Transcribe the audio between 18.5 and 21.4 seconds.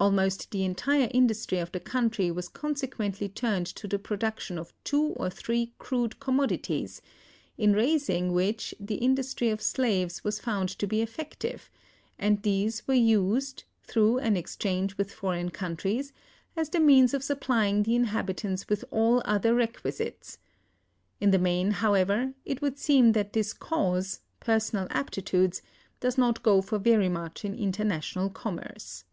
with all other requisites.... In the